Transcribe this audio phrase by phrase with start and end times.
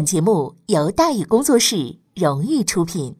[0.00, 3.19] 本节目由大宇工作室荣誉出品。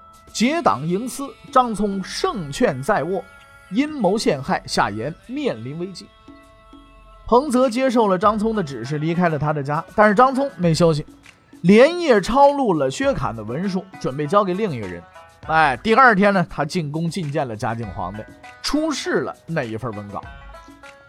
[0.33, 3.23] 结党营私，张聪胜券在握，
[3.71, 6.07] 阴谋陷害夏言面临危机。
[7.27, 9.83] 彭泽接受了张聪的指示，离开了他的家。
[9.95, 11.05] 但是张聪没休息，
[11.61, 15.01] 连夜抄录了薛侃的文书，准备交给另一个人。
[15.47, 18.23] 哎，第二天呢，他进宫觐见了嘉靖皇帝，
[18.61, 20.21] 出示了那一份文稿。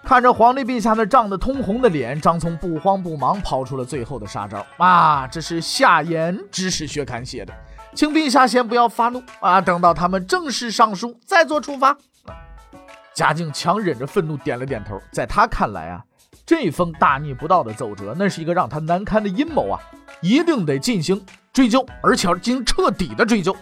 [0.05, 4.65] 看着皇帝陛下那涨得通红的脸，张聪不慌不忙抛出了最后的杀招。
[4.79, 7.53] 啊，这是夏言指使薛侃写的。
[7.95, 9.61] 请陛下先不要发怒啊！
[9.61, 11.97] 等到他们正式上书，再做处罚。
[13.15, 14.99] 嘉靖强忍着愤怒点了点头。
[15.13, 16.03] 在他看来啊，
[16.47, 19.79] 这封大逆不道的奏折，那是一个让他难堪的阴谋啊，
[20.23, 23.55] 一定得进行追究，而且要进行彻底的追究。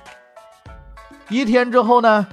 [1.28, 2.26] 一天之后呢，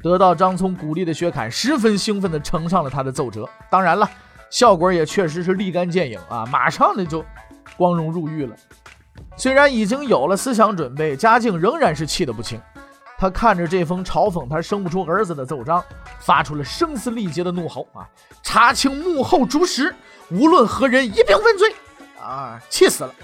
[0.00, 3.48] 得到张聪鼓励的薛侃十分兴奋地呈上了他的奏折。
[3.68, 4.08] 当然了，
[4.48, 7.24] 效果也确实是立竿见影啊，马上呢就
[7.76, 8.54] 光荣入狱了。
[9.36, 12.60] 虽然已经有了思想准备，嘉靖仍然是气得不轻。
[13.18, 15.84] 他看着这封嘲讽他生不出儿子的奏章，
[16.20, 18.08] 发出了声嘶力竭的怒吼：“啊！
[18.42, 19.94] 查清幕后主使，
[20.30, 21.74] 无论何人一并问罪！”
[22.18, 23.14] 啊，气死了！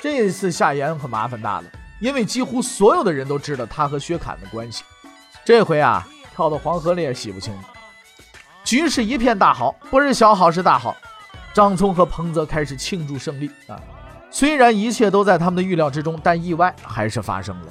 [0.00, 1.64] 这次夏言可麻烦大了，
[2.00, 4.84] 因为几乎所有的人都知道他和薛侃的关系。
[5.44, 7.62] 这回啊，跳到黄河里也洗不清了。
[8.64, 10.96] 局势一片大好，不是小好，是大好。
[11.52, 13.76] 张聪和彭泽开始庆祝胜利啊！
[14.34, 17.68] 虽然一切都在他们的预料之中，但意外还是发生了。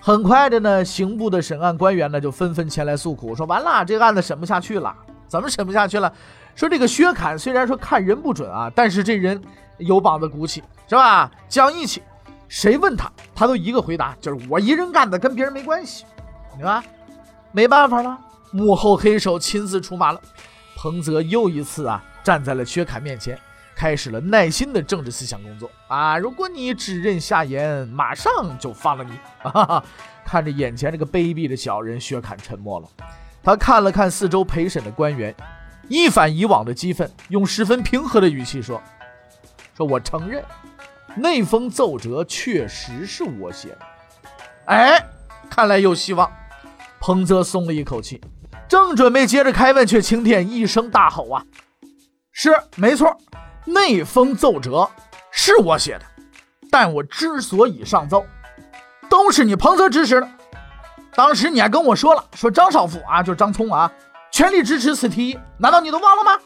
[0.00, 4.92] 很快的呢，刑部的审案官员呢就纷纷前来诉苦，说完了，这个案子审不下去了。
[5.28, 6.12] 怎么审不下去了？
[6.56, 9.40] 说这个薛侃虽然说看人不准啊，但是这人
[9.78, 11.30] 有膀子骨气，是吧？
[11.48, 12.02] 讲义气，
[12.48, 16.04] 谁问他，他都一个回答，就是我一人干的，跟别人没关系，
[16.58, 16.82] 对吧？
[17.52, 18.18] 没办法了，
[18.50, 20.20] 幕后黑手亲自出马了。
[20.76, 23.38] 彭泽又一次啊站在了薛侃面前。
[23.76, 26.16] 开始了耐心的政治思想工作啊！
[26.16, 29.18] 如果你只认夏言，马上就放了你。
[30.24, 32.88] 看着眼前这个卑鄙的小人，薛侃沉默了。
[33.42, 35.34] 他看了看四周陪审的官员，
[35.88, 38.80] 一反以往的激愤，用十分平和的语气说
[39.76, 40.42] ：“说我承认，
[41.16, 43.78] 那封奏折确实是我写的。”
[44.66, 45.04] 哎，
[45.50, 46.32] 看来有希望。
[47.00, 48.22] 彭泽松了一口气，
[48.66, 51.44] 正准备接着开问，却听见一声大吼：“啊！
[52.32, 53.14] 是没错。”
[53.64, 54.88] 那封奏折
[55.30, 56.04] 是我写的，
[56.70, 58.24] 但我之所以上奏，
[59.08, 60.28] 都是你彭泽指使的。
[61.14, 63.90] 当时你还跟我说了，说张少府啊，就是张聪啊，
[64.30, 66.38] 全力支持此提议，难道你都忘了吗？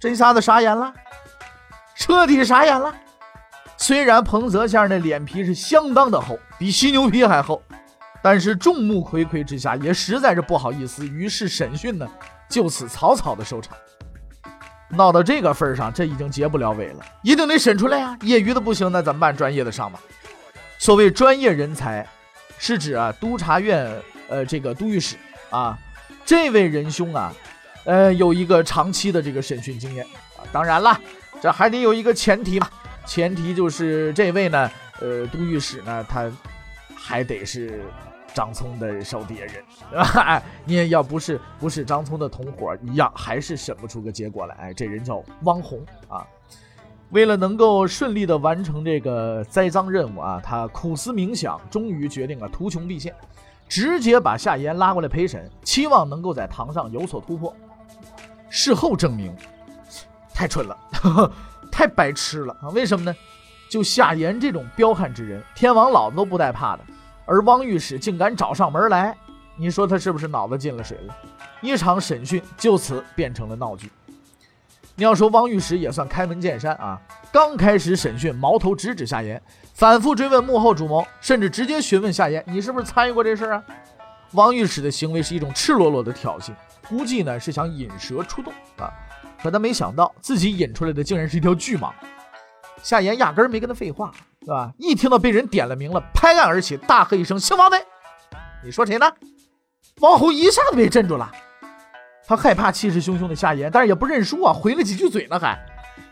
[0.00, 0.92] 这下子傻眼了，
[1.94, 2.94] 彻底傻眼了。
[3.76, 7.60] 虽然彭泽先生的脸皮是相当的厚，比犀牛皮还厚，
[8.22, 12.08] 但是众目睽睽之下，也实在是不好意思，于是审讯呢，
[12.48, 13.76] 就此草草的收场。
[14.94, 18.16] 闹到这个份上，这已经结不了尾了，一定得审出来呀！
[18.20, 19.34] 业余的不行，那怎么办？
[19.34, 19.98] 专业的上吧。
[20.78, 22.06] 所谓专业人才，
[22.58, 23.90] 是指啊，督察院
[24.28, 25.16] 呃这个都御史
[25.50, 25.78] 啊，
[26.24, 27.32] 这位仁兄啊，
[27.84, 30.04] 呃有一个长期的这个审讯经验
[30.36, 30.44] 啊。
[30.52, 31.00] 当然了，
[31.40, 32.68] 这还得有一个前提嘛，
[33.06, 34.70] 前提就是这位呢，
[35.00, 36.30] 呃都御史呢，他
[36.94, 37.82] 还得是。
[38.34, 40.42] 张聪的手底下人，对吧？
[40.64, 44.54] 你也要不是不是张聪的同伙，一样还是审不出个结果来。
[44.56, 46.26] 哎，这人叫汪红啊。
[47.10, 53.14] 为了能够顺利的完成这个栽赃任务啊，他苦思冥想，终于决定了图穷匕见，
[53.68, 57.54] 直接把夏言拉过来陪审，期望能够在堂上有所突破。
[58.48, 59.34] 事后证明，
[60.32, 60.78] 太蠢了，
[61.70, 62.68] 太白痴了啊！
[62.70, 63.14] 为什么呢？
[63.70, 66.84] 就夏言这种彪悍之人，天王老子都不带怕的。
[67.32, 69.16] 而汪御史竟敢找上门来，
[69.56, 71.16] 你说他是不是脑子进了水了？
[71.62, 73.90] 一场审讯就此变成了闹剧。
[74.94, 77.00] 你要说汪御史也算开门见山啊，
[77.32, 79.40] 刚开始审讯，矛头直指夏言，
[79.72, 83.64] 反复追问幕后主谋，甚至直接询问夏言：“你是不是参与过这事啊？”
[84.32, 86.52] 汪御史的行为是一种赤裸裸的挑衅
[86.86, 88.92] 估计呢是想引蛇出洞啊。
[89.42, 91.92] 可他没想到，自己引出来的竟然是一条巨蟒。
[92.82, 94.12] 夏言压根儿没跟他废话，
[94.44, 94.72] 是吧？
[94.78, 97.76] 一听到被人点了名了，拍案而起，大喝一声：“姓王的，
[98.64, 99.10] 你说谁呢？”
[100.00, 101.30] 王侯一下子被镇住了。
[102.26, 105.58] 他害怕气势汹汹的夏言，但是也不认输啊，回了几句嘴呢，还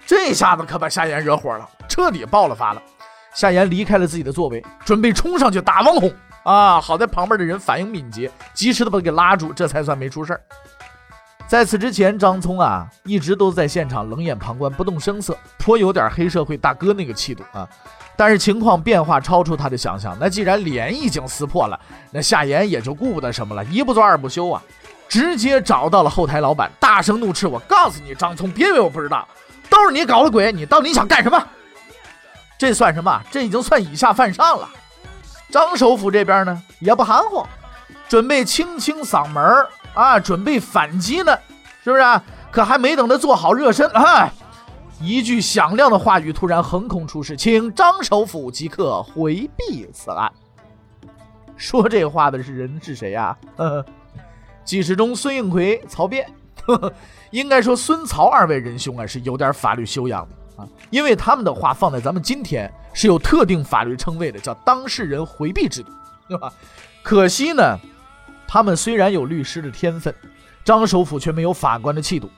[0.06, 2.82] 这下子可把夏言惹火了，彻底爆了发了。
[3.32, 6.12] 夏言离开了自己的座位，准备冲上去打王红
[6.42, 6.80] 啊！
[6.80, 10.40] 好在旁边的人反应敏捷，及时的把他给拉住，这才算没出事儿。
[11.46, 17.68] 在此之前，张聪啊一直都在现场冷眼旁观，不动声色，颇有点黑社会大哥那个气度啊。
[18.20, 21.80] 但是情况变化超出他的想象，那既然脸已经撕破了，
[22.10, 24.62] 那夏言也就顾不得什么了，一不做二不休啊，
[25.08, 29.26] 直接找到了后台老板，大声怒斥：“我告诉你，张聪，别以为我不知道，
[29.70, 31.42] 都是你搞的鬼，你到底想干什么？”
[32.60, 33.22] 这算什么？
[33.30, 34.68] 这已经算以下犯上了。
[35.50, 37.46] 张首府这边呢也不含糊，
[38.06, 39.42] 准备清清嗓门
[39.94, 41.34] 啊，准备反击呢，
[41.82, 42.02] 是不是？
[42.50, 44.30] 可还没等他做好热身，哎，
[45.00, 50.30] 一句响亮的话语突然横空出世，请张首府即刻回避此案。
[51.56, 53.36] 说这话的是人是谁呀？
[54.64, 56.92] 纪实中、孙应奎、曹呵,呵，
[57.32, 60.68] 应该说孙曹二位仁兄啊是有点法律修养的啊。
[60.90, 65.90] 因为他们的话放在咱们今天是有特定法律称谓的，叫当事人回避制度，
[66.28, 66.52] 对吧？
[67.02, 67.78] 可惜呢，
[68.46, 70.14] 他们虽然有律师的天分，
[70.62, 72.30] 张首府却没有法官的气度。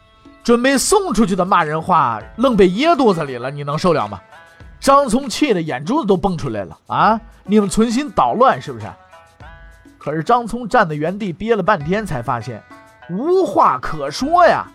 [0.43, 4.21] 准备送出去的骂人话，愣被噎肚子里了，你能受了吗？
[4.81, 7.21] 张聪气得眼珠子都蹦出来了啊！
[7.45, 8.87] 你们存心捣乱是不是？
[9.97, 12.61] 可是张聪站在原地憋了半天，才发现
[13.09, 14.67] 无话可说呀。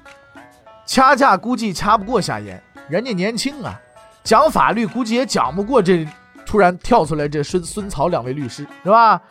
[0.85, 2.63] 掐架估计掐不过夏言。
[2.87, 3.77] 人家年轻啊，
[4.23, 6.07] 讲法律估计也讲不过这
[6.45, 9.21] 突然跳出来这孙孙曹两位律师，是吧？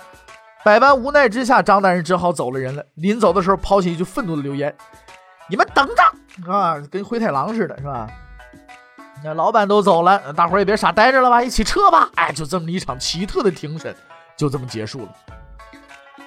[0.63, 2.85] 百般无奈之下，张大人只好走了人了。
[2.97, 4.75] 临走的时候，抛下一句愤怒的留言
[5.49, 8.09] ：“你们等着啊，跟灰太狼似的，是吧？”
[9.25, 12.11] 那老板都走了，大伙儿也别傻呆着了吧，一起撤吧！
[12.17, 13.95] 哎，就这么一场奇特的庭审，
[14.37, 15.09] 就这么结束了。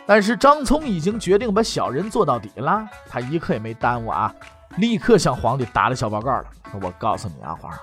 [0.08, 4.34] 但是张聪已经决定把小人做到底了，他一刻也没耽误啊。
[4.78, 6.46] 立刻向皇帝打了小报告了。
[6.82, 7.80] 我告诉你啊，皇上，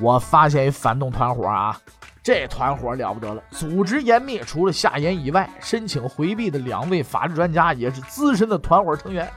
[0.00, 1.78] 我发现一反动团伙啊，
[2.20, 9.30] 这团伙了不得了，组织严密，除了夏言以外，申请回避的两位法律专家也是资深的团伙成员。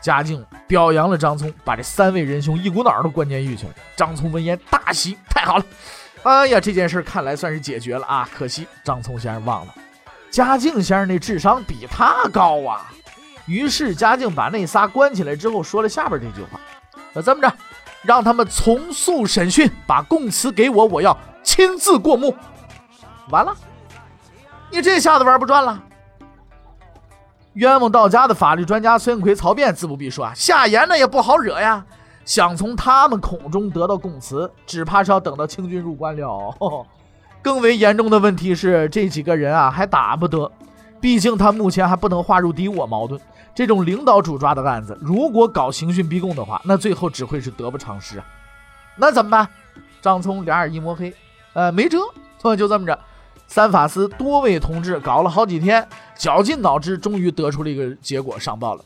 [0.00, 3.72] 嘉靖表扬了张聪，把这三位仁兄一股脑儿都关监狱去了。
[3.96, 5.64] 张聪闻言大喜，太好了！
[6.22, 8.28] 哎呀，这件事看来算是解决了啊。
[8.34, 9.74] 可惜张聪先生忘了，
[10.30, 12.90] 嘉靖先生那智商比他高啊。
[13.46, 16.60] 于是嘉靖把那仨关起来之后，说了下边这句话
[17.12, 17.52] ：“那这么着，
[18.02, 22.36] 让他们从速审讯，把供词给我，我要亲自过目。”
[23.30, 23.56] 完了，
[24.70, 25.82] 你这下子玩不转了。
[27.60, 31.84] 冤枉到家的法律专家孙奎、曹辩自不必说啊，夏言呢也不好惹呀。
[32.24, 36.56] 想从他们口中得到供词，只怕是要等到清军入关了。
[37.42, 40.50] 更为严重的问题是，这几个人啊还打不得，
[41.02, 43.20] 毕竟他目前还不能划入敌我矛盾。
[43.54, 48.24] 这种领导主抓的案子，如果搞刑讯逼供的话，那最后只会是得不偿失啊！
[48.96, 49.46] 那怎么办？
[50.00, 51.12] 张聪两眼一抹黑，
[51.52, 51.98] 呃，没辙，
[52.56, 52.98] 就这么着。
[53.50, 58.84] 三法司多位同志搞了好几天，绞尽脑汁，终于得出了一个结果，上报了。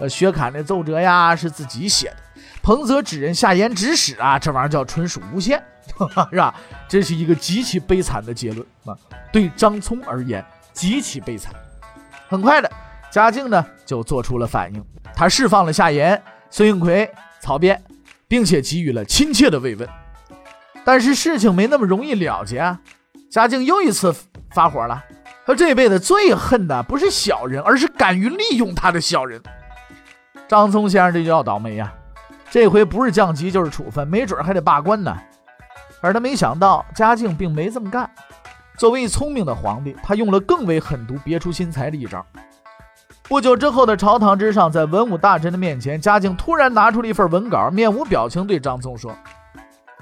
[0.00, 2.16] 呃，薛侃那奏折呀是自己写的，
[2.60, 5.62] 彭泽指认夏言指使啊，这玩意儿叫纯属诬陷，
[6.32, 6.52] 是吧？
[6.88, 8.98] 这是一个极其悲惨的结论啊！
[9.32, 11.54] 对张聪而言，极其悲惨。
[12.28, 12.68] 很快的。
[13.12, 14.84] 嘉靖呢，就做出了反应，
[15.14, 16.20] 他释放了夏言、
[16.50, 17.08] 孙应奎、
[17.40, 17.80] 曹辩，
[18.26, 19.88] 并且给予了亲切的慰问。
[20.84, 22.80] 但是事情没那么容易了结啊！
[23.30, 24.12] 嘉靖又一次
[24.50, 25.04] 发火了，
[25.46, 29.40] 他这辈子最恨的不是小人，而是敢于利用他的小人。
[30.48, 31.92] 张聪先生这就要倒霉呀！
[32.50, 35.16] 这回不是降级就是处分，没准还得罢官呢。
[36.00, 38.10] 而他没想到，嘉靖并没这么干。
[38.76, 42.26] 作为聪明的皇帝，他用了更为狠毒、别出心裁的一招。
[43.28, 49.14] 不久之后的朝堂之上，在文武大臣的面前，嘉靖突然拿出了一份文稿，面无表情对张聪说：“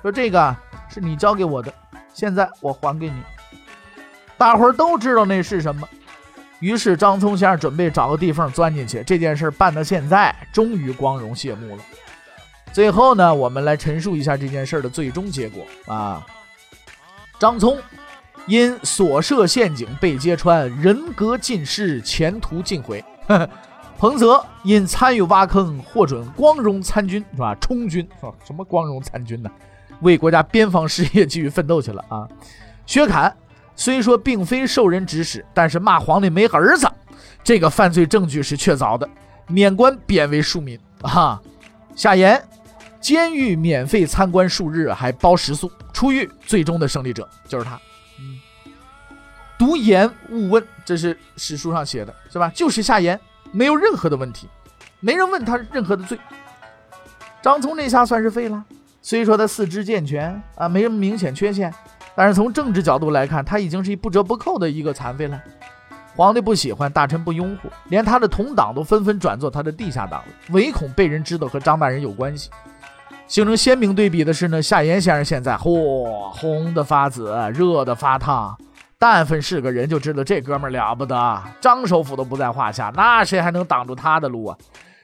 [0.01, 0.57] 说这个
[0.89, 1.71] 是你交给我的，
[2.19, 3.15] 现在我还给你。”
[4.37, 5.89] 大伙儿都知道那是什么，
[6.59, 9.05] 于是张聪先生准备找个地缝钻进去。
[9.05, 11.83] 这件事办到现在，终于光荣谢幕了。
[12.73, 16.27] 最后呢，我们来陈述一下这件事的最终结果啊，
[17.39, 17.79] 张聪。
[18.47, 23.05] 因所设陷阱被揭穿，人格尽失，前途尽毁。
[23.99, 27.55] 彭泽因参与挖坑，获准光荣参军，是吧？
[27.61, 28.09] 充军，
[28.43, 29.51] 什么光荣参军呢？
[30.01, 32.29] 为国家边防事业继续奋斗去了啊！
[32.87, 33.35] 薛侃
[33.77, 36.89] 虽说并非受人指使，但是骂皇帝没儿子，
[37.43, 39.09] 这个犯罪证据是确凿的。
[39.47, 41.41] 免官贬为庶民啊。
[41.95, 42.43] 夏言，
[43.01, 45.71] 监狱免费参观数日，还包食宿。
[45.93, 47.75] 出狱，最终的胜利者就是他。
[48.21, 48.39] 嗯，
[49.59, 52.51] 读言勿问，这是史书上写的，是吧？
[52.55, 53.19] 就是夏言，
[53.51, 54.49] 没有任何的问题，
[55.01, 56.19] 没人问他任何的罪。
[57.43, 58.65] 张聪这下算是废了。
[59.01, 61.73] 虽说他四肢健全啊，没什么明显缺陷，
[62.15, 65.41] 但是从政治角度来看，他已经是一不折不扣的一个残废了。
[66.17, 72.51] 皇帝不喜欢，大臣不拥护，连他的同党都纷纷转做他的地下党了，唯恐被人知道和张大人有关系。
[73.29, 78.59] 形成鲜明对比的是呢，夏言先生现在嚯红的发紫，热的发烫，
[78.99, 84.59] 但凡是个人就知道这哥们了不得，张首府都不在话下，那谁还能挡住他的路啊？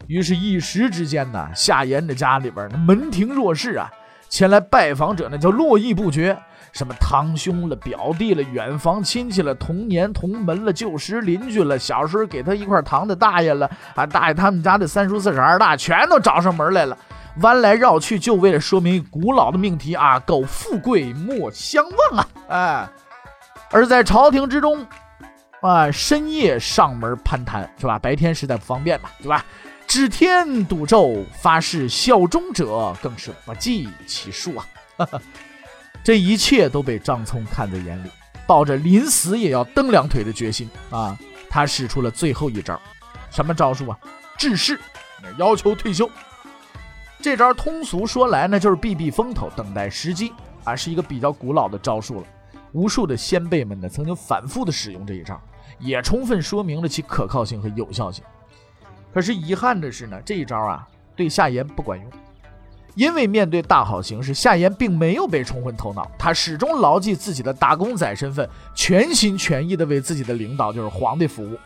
[0.07, 3.91] 于是，一时之间呢，夏言的家里边门庭若市啊，
[4.29, 6.37] 前来拜访者那叫络绎不绝。
[6.73, 16.99] 什么堂兄了、表弟了、远房亲戚了、同年同门了、旧时邻居了、小时候给他一块糖的大爷了，啊，大爷他们家的三叔四婶二大全都找上门来了，
[17.43, 22.29] 弯来绕去就为了说明古老的命题啊，苟富贵莫相忘啊！
[22.49, 22.89] 哎，
[23.71, 24.85] 而在朝廷之中，
[25.61, 28.01] 啊，深夜上门攀谈是吧？
[28.01, 29.45] 白天实在不方便嘛，对吧？
[29.95, 34.67] 指天赌咒发誓效忠者更是不计其数啊！
[36.03, 38.11] 这一切都被张聪看在眼里，
[38.45, 41.17] 抱着临死也要蹬两腿的决心啊！
[41.49, 42.77] 他使出了最后一招，
[43.31, 43.97] 什么招数啊？
[44.37, 44.81] 致仕，
[45.39, 46.11] 要求退休。
[47.23, 50.33] 这招通俗说来呢，就是避避风头，等待时机
[50.65, 52.27] 啊，是一个比较古老的招数了。
[52.73, 55.41] 无数的先辈们呢，曾经反复的使用这一招，
[55.79, 58.25] 也充分说明了其可靠性和有效性。
[59.15, 62.11] 可是遗憾的是呢，这一招啊，对夏言不管用。
[62.97, 71.57] 因为面对大好形势，夏言并没有被冲昏头脑，他始终牢记自己的打工仔身份，全心全意的为自己的领导就是皇帝服务。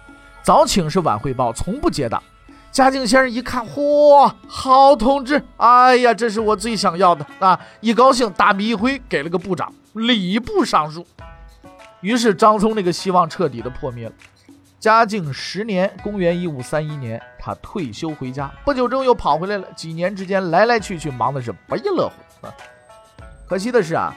[0.42, 2.22] 早请示晚汇报，从不接档。
[2.70, 5.42] 嘉靖先生一看，嚯，好同志！
[5.56, 7.58] 哎呀，这是我最想要的啊！
[7.80, 11.06] 一高兴，大笔一挥，给了个部长，礼部尚书。
[12.02, 14.12] 于是张聪那个希望彻底的破灭了。
[14.80, 19.66] 嘉靖十年，公元一五三一年，他退休回家，不久之后又跑回来了。
[19.74, 22.48] 几年之间，来来去去，忙的是不亦乐乎。
[23.48, 24.14] 可惜的是啊，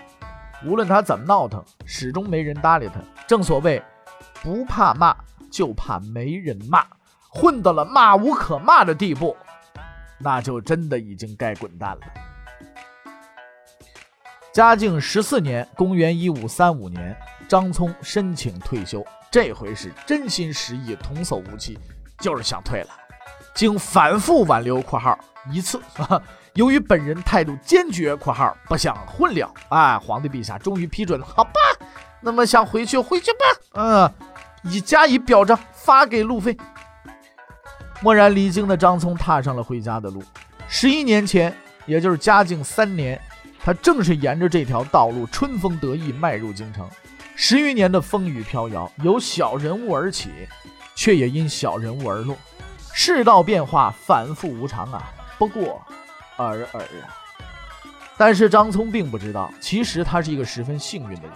[0.63, 3.01] 无论他怎么闹腾，始终没人搭理他。
[3.25, 3.82] 正所谓，
[4.44, 5.15] 不怕骂，
[5.50, 6.86] 就怕没人骂。
[7.27, 9.36] 混到了骂无可骂的地步，
[10.20, 12.01] 那就真的已经该滚蛋了。
[14.53, 19.03] 嘉靖十四年，公元一五三五年，张聪申请退休。
[19.31, 21.79] 这回是真心实意、童叟无欺，
[22.19, 22.89] 就是想退了。
[23.55, 25.17] 经反复挽留（括号
[25.50, 25.81] 一次），
[26.53, 31.25] 由于本人态度坚决（括号不想混了），哎，皇帝陛下终于批准了。
[31.25, 31.51] 好吧，
[32.19, 33.39] 那么想回去回去吧。
[33.73, 34.13] 嗯，
[34.63, 36.55] 已加以表彰，发给路费。
[38.01, 40.21] 蓦然离京的张聪踏上了回家的路。
[40.67, 43.21] 十一年前，也就是嘉靖三年，
[43.63, 46.89] 他正是沿着这条道路春风得意迈入京城。
[47.43, 50.29] 十余年的风雨飘摇，由小人物而起，
[50.93, 52.38] 却也因小人物而落。
[52.93, 55.81] 世道变化，反复无常啊，不过
[56.38, 57.10] 尔尔啊。
[58.15, 61.31] 但是张聪并不知道，其实他是一个十分幸运的人。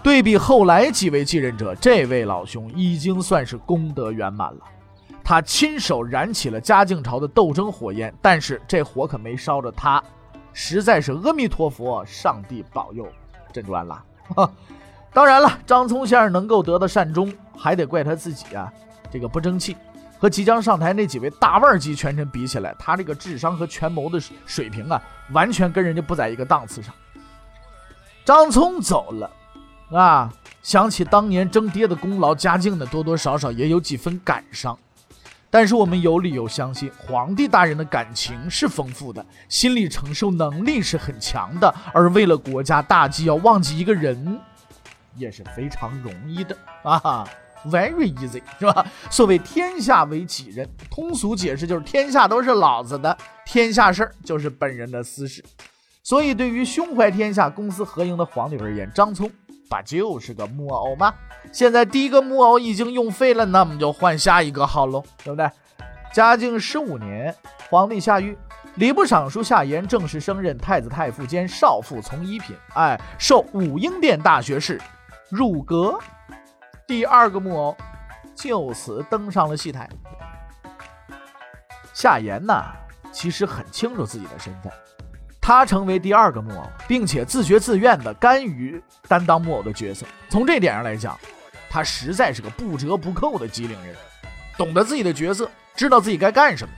[0.00, 4.60] 对比后来几位继任者，这位老兄已经算是功德圆满了。
[5.24, 10.00] 他亲手燃起了嘉靖朝的斗争火焰，但是这火可没烧着他，
[10.52, 13.04] 实在是阿弥陀佛，上帝保佑，
[13.52, 14.04] 真赚了。
[15.14, 18.72] 当然了，张聪先生能够得到善终，还得怪他自己啊！
[19.10, 19.76] 这个不争气，
[20.18, 25.02] 和即将上台那几位大腕级权臣比起来，他这个智商和权谋的水平啊，
[25.32, 26.94] 完全跟人家不在一个档次上。
[28.24, 29.30] 张聪走了，
[29.98, 34.78] 啊，想起当年争爹的功劳，嘉靖呢多多少少也有几分感伤。
[35.50, 44.40] 但是我们有理由相信，皇帝大人的感情是丰富的，心理承受能力是很强的，而为了国家大计，要忘记一个人。
[45.16, 47.26] 也是非常容易的啊
[47.66, 48.86] ，very easy，是吧？
[49.10, 55.44] 所谓天下为己任，通俗解释就是天下都是老子的，天下事儿就是本人的私事。
[56.02, 59.30] 所以，对于胸怀天下、公私合营的皇帝而言，张聪
[59.70, 61.14] 不就是个木偶吗？
[61.52, 65.48] 现在第一个木偶已经用废了，那我们就换下一个好喽，对不对？
[66.12, 67.34] 嘉靖十五年，
[67.70, 68.36] 皇帝下狱，
[68.74, 74.80] 礼部尚书夏言正式升任太子太傅兼少傅从一品，哎，授武英殿大学士。
[75.32, 75.98] 入阁，
[76.86, 77.74] 第二个木偶
[78.34, 79.88] 就此登上了戏台。
[81.94, 82.62] 夏言呢，
[83.10, 84.70] 其实很清楚自己的身份，
[85.40, 90.04] 他成为第二个木偶，并且自觉自愿的甘于担当木偶的角色。
[90.28, 91.18] 从这点上来讲，
[91.70, 93.96] 他实在是个不折不扣的机灵人，
[94.58, 96.74] 懂得自己的角色，知道自己该干什么。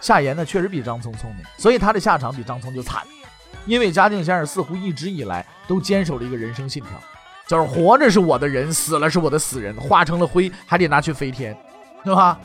[0.00, 3.04] 夏言呢，确实比张聪聪明，所以他的下场比张聪就惨。
[3.66, 6.90] 因为嘉靖先生似乎一直以来都坚守了一个人生信条，
[7.52, 11.54] 就是活着是我的人，死了是我的死人，化成了灰还得拿去飞天，
[12.02, 12.40] 对吧？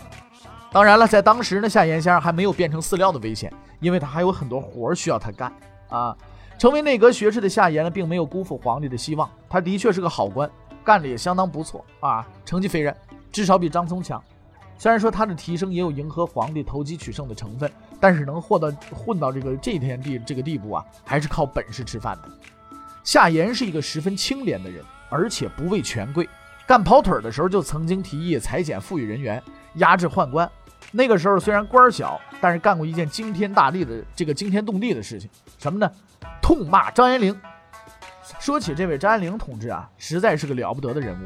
[0.70, 3.50] 当然了，在当时呢，夏言先生还没有变成饲料的危险，
[3.80, 5.50] 因为他还有很多活需要他干
[5.88, 6.14] 啊。
[6.60, 10.50] 成为内阁学士的夏言呢，并没有辜负皇帝的希望，他的确是个好官，
[10.84, 12.94] 干的也相当不错啊，成绩斐然，
[13.32, 14.22] 至少比张聪强。
[14.78, 17.72] 虽然说他的提升也有迎合皇帝、投机取胜的成分，
[18.02, 22.30] 但是能获得混到这个这天地这个地步啊，还是靠本事吃饭的。
[23.06, 26.28] 夏言是一个十分清廉的人，而且不畏权贵。
[26.66, 29.42] 干跑腿的时候就曾经提议裁减富裕人员，
[29.76, 30.50] 压制宦官。
[30.92, 35.90] 那个时候虽然官小，但是干过一件惊天大地的这个惊天动地的事情，什么呢？
[36.42, 37.38] 痛骂张延龄。
[38.40, 41.26] 说起这位张延龄同志啊，实在是个了不得的人物。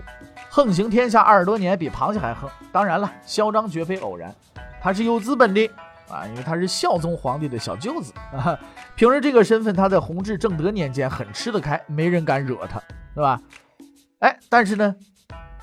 [0.50, 2.50] 横行天下二十多年，比螃蟹还横。
[2.71, 4.33] 当然了，嚣张绝非偶然，
[4.79, 5.67] 他是有资本的
[6.07, 8.57] 啊，因为他是孝宗皇帝的小舅子 啊。
[8.95, 12.79] 凭着这个身份，他在弘治、正德年间很吃得开，没人敢惹他，
[13.15, 13.39] 是吧？
[14.21, 14.95] 哎，但是呢，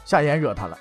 [0.05, 0.77] 夏言惹他了，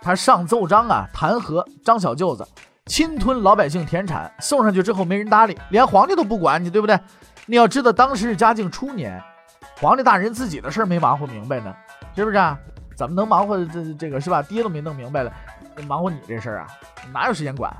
[0.00, 2.46] 他上奏章啊，弹劾张小舅子
[2.86, 6.98] 侵吞老百姓田产，送上去之后没人搭理，连皇帝都不管你，对不对？
[7.44, 9.22] 你要知道，当时是嘉靖初年，
[9.78, 11.74] 皇帝大人自己的事儿没忙活明白呢，
[12.16, 12.58] 是不是啊？
[12.96, 14.42] 怎么能忙活这这个是吧？
[14.42, 15.32] 爹都没弄明白了，
[15.86, 16.66] 忙活你这事儿啊？
[17.12, 17.70] 哪有时间管？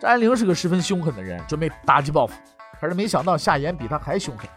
[0.00, 2.34] 张爱玲是个十分凶狠的人，准备打击报复。
[2.80, 4.48] 可是没想到夏言比他还凶狠。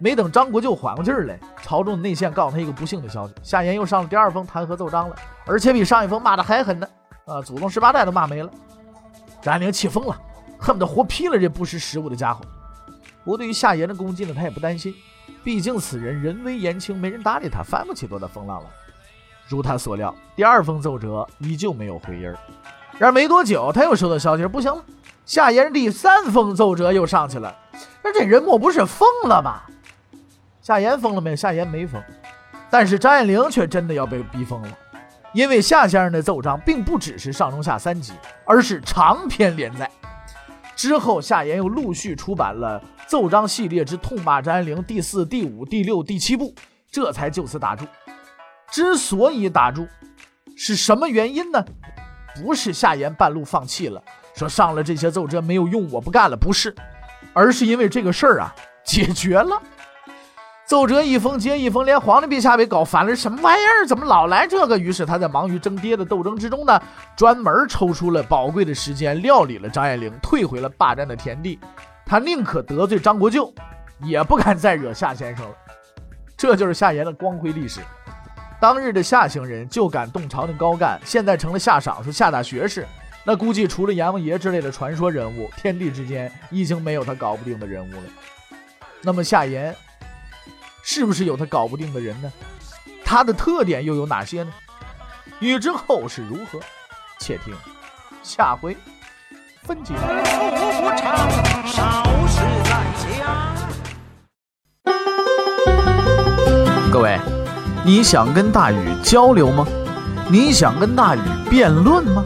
[0.00, 6.88] 没等张国舅缓过劲儿来，朝中的内线告诉他一个不幸的消息：夏言又上了第二封弹劾奏章了，而且比上一封骂的还狠呢！
[7.26, 8.50] 啊，祖宗十八代都骂没了。
[9.42, 10.16] 张爱玲气疯了，
[10.58, 12.44] 恨不得活劈了这不识时务的家伙。
[13.24, 14.94] 不过对于夏言的攻击呢，他也不担心，
[15.42, 18.66] 毕竟此人人微言轻，没人搭理他，翻不起多大风浪来。
[19.48, 22.38] 如他所料，第二封奏折依旧没有回音儿。
[22.98, 24.82] 然而没多久，他又收到消息，不行了，
[25.26, 27.54] 夏言第三封奏折又上去了。
[28.02, 29.68] 那这人莫不是疯了吧？
[30.68, 31.36] 夏言疯了没有？
[31.36, 31.98] 夏言没疯，
[32.68, 34.68] 但是张爱玲却真的要被逼疯了，
[35.32, 38.12] 因为夏先生的奏章并不只是上中下三集，
[38.44, 39.90] 而是长篇连载。
[40.76, 46.54] 之后，夏言又陆续出版了奏章系列之痛骂张爱玲第四、第五、第六、第七部，
[46.90, 47.86] 这才就此打住。
[48.70, 49.88] 之所以打住，
[50.54, 51.64] 是什么原因呢？
[52.36, 54.02] 不是夏言半路放弃了，
[54.34, 56.76] 说上了这些奏折没有用，我不干了，不是，
[57.32, 58.54] 而是因为这个事儿啊
[58.84, 59.58] 解决了。
[60.68, 63.86] 奏折一封接一封，连皇帝陛下被搞烦了，什么玩意儿？
[63.86, 64.78] 怎么老来这个？
[64.78, 66.78] 于是他在忙于争爹的斗争之中呢，
[67.16, 71.58] 专门抽出了宝贵的时间料理了张爱玲，退回了霸占的田地。
[72.04, 73.50] 他宁可得罪张国舅，
[74.02, 75.52] 也不敢再惹夏先生了。
[76.36, 77.80] 这就是夏言的光辉历史。
[78.60, 82.86] 当日的夏行人就敢动朝廷高干，现在成了夏赏书、夏大学士，
[83.24, 88.02] 那估计除了阎王爷之类的传说人物，天地之间已经没有他搞不定的人物了。
[89.00, 89.74] 那么夏言
[90.90, 92.32] 是不是有他搞不定的人呢？
[93.04, 94.50] 他的特点又有哪些呢？
[95.38, 96.58] 欲知后事如何，
[97.20, 97.54] 且听
[98.22, 98.74] 下回
[99.64, 99.92] 分解。
[106.90, 107.20] 各位。
[107.84, 109.66] 你想跟大禹交流吗？
[110.30, 111.20] 你想跟大禹
[111.50, 112.24] 辩论吗？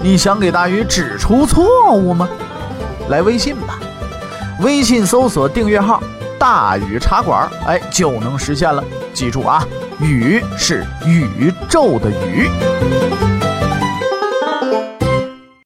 [0.00, 2.28] 你想给大禹指出错误吗？
[3.08, 3.78] 来微信吧，
[4.58, 6.02] 微信搜索订阅号
[6.42, 8.82] “大禹茶馆”，哎，就能实现了。
[9.14, 9.64] 记住啊，
[10.00, 12.50] 宇是宇宙的宇。